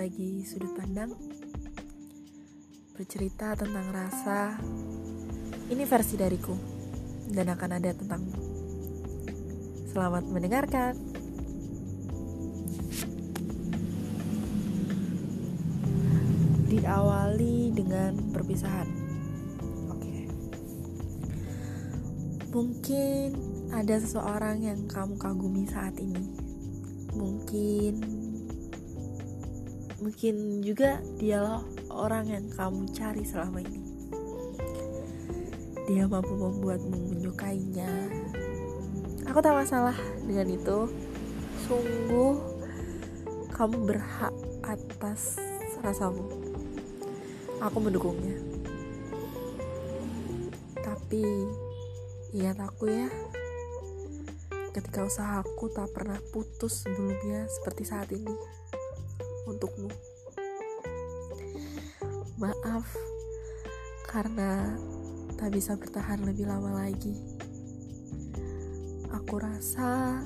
berbagi 0.00 0.48
sudut 0.48 0.72
pandang, 0.80 1.12
bercerita 2.96 3.52
tentang 3.52 3.84
rasa. 3.92 4.56
Ini 5.68 5.84
versi 5.84 6.16
dariku, 6.16 6.56
dan 7.28 7.52
akan 7.52 7.70
ada 7.76 7.92
tentangmu. 7.92 8.40
Selamat 9.92 10.24
mendengarkan. 10.32 10.96
Diawali 16.72 17.76
dengan 17.76 18.32
perpisahan. 18.32 18.88
Oke. 19.92 20.16
Mungkin 22.56 23.28
ada 23.68 24.00
seseorang 24.00 24.64
yang 24.64 24.88
kamu 24.88 25.20
kagumi 25.20 25.68
saat 25.68 26.00
ini. 26.00 26.49
Mungkin 27.14 27.94
mungkin 30.00 30.64
juga 30.64 31.02
dialah 31.20 31.60
orang 31.92 32.30
yang 32.30 32.46
kamu 32.54 32.88
cari 32.94 33.22
selama 33.26 33.60
ini. 33.60 33.80
Dia 35.90 36.06
mampu 36.06 36.32
membuatmu 36.38 37.14
menyukainya. 37.14 37.90
Aku 39.26 39.42
tak 39.42 39.58
masalah 39.58 39.94
dengan 40.22 40.46
itu. 40.50 40.78
Sungguh 41.66 42.38
kamu 43.50 43.76
berhak 43.90 44.34
atas 44.64 45.36
rasamu. 45.82 46.24
Aku 47.60 47.76
mendukungnya. 47.82 48.38
Tapi 50.80 51.26
ingat 52.32 52.56
aku 52.62 52.88
ya. 52.88 53.10
Ketika 54.70 55.02
usahaku 55.02 55.66
tak 55.74 55.90
pernah 55.90 56.22
putus 56.30 56.86
sebelumnya 56.86 57.42
seperti 57.50 57.82
saat 57.82 58.06
ini 58.14 58.30
untukmu. 59.50 59.90
Maaf 62.38 62.86
karena 64.06 64.78
tak 65.34 65.50
bisa 65.50 65.74
bertahan 65.74 66.22
lebih 66.22 66.46
lama 66.46 66.86
lagi. 66.86 67.18
Aku 69.10 69.42
rasa 69.42 70.22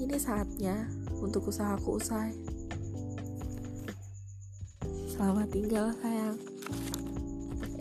ini 0.00 0.16
saatnya 0.16 0.88
untuk 1.20 1.52
usahaku 1.52 2.00
usai. 2.00 2.32
Selamat 5.12 5.52
tinggal 5.52 5.92
sayang. 6.00 6.40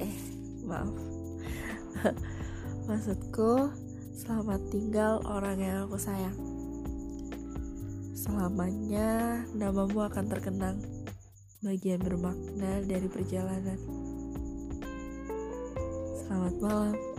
Eh, 0.04 0.16
maaf. 0.68 0.92
Maksudku, 2.92 3.72
selamat 4.18 4.62
tinggal 4.74 5.22
orang 5.30 5.62
yang 5.62 5.86
aku 5.86 6.02
sayang. 6.02 6.34
Selamanya 8.18 9.46
namamu 9.54 10.10
akan 10.10 10.26
terkenang 10.26 10.82
bagian 11.62 12.02
bermakna 12.02 12.82
dari 12.82 13.06
perjalanan. 13.06 13.78
Selamat 16.26 16.56
malam. 16.58 17.17